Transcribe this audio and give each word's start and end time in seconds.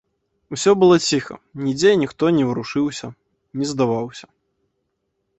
Усё 0.55 0.71
было 0.83 0.95
ціха, 1.07 1.35
нідзе 1.65 1.91
ніхто 2.03 2.31
не 2.37 2.47
варушыўся, 2.47 3.07
не 3.61 3.65
здаваўся. 3.73 4.27